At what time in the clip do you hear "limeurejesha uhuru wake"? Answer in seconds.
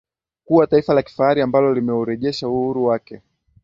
1.73-3.21